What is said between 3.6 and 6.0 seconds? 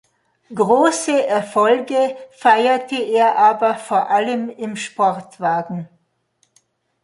vor allem im Sportwagen.